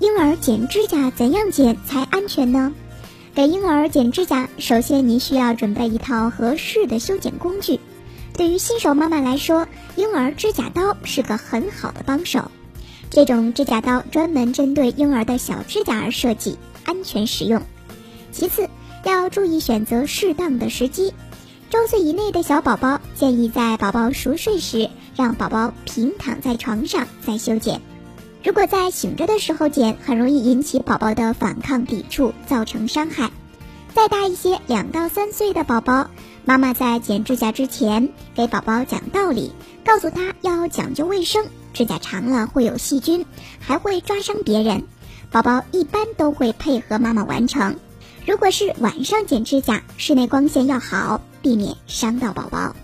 [0.00, 2.72] 婴儿剪指甲怎样剪才安全呢？
[3.34, 7.78] 给婴儿剪指甲，首先你需要准备一套合适的修剪工具。
[8.32, 12.50] 对于新手妈妈来说，婴儿指甲刀是个很好的帮手。
[13.10, 17.62] 这种指甲刀专门针对婴儿的小指甲而设计，安全实用。
[18.32, 18.68] 其次，
[19.04, 21.14] 要注意选择适当的时机。
[21.70, 27.82] 周岁以内的小宝宝，建议在宝宝熟睡时，让宝宝平躺在床上再修剪。
[28.42, 33.30] 如果在醒着的时候剪，很容易引起宝宝的反抗抵触，造成伤害。
[33.94, 36.08] 再大一些，两到三岁的宝宝，
[36.46, 39.52] 妈妈在剪指甲之前，给宝宝讲道理，
[39.84, 41.44] 告诉他要讲究卫生，
[41.74, 43.26] 指甲长了会有细菌，
[43.60, 44.84] 还会抓伤别人。
[45.30, 47.76] 宝宝一般都会配合妈妈完成。
[48.28, 52.76] 如果是晚上剪指甲，室内光线要好，避免伤到宝宝。